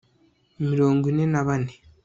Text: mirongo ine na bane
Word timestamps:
mirongo 0.67 1.03
ine 1.11 1.25
na 1.33 1.41
bane 1.47 1.73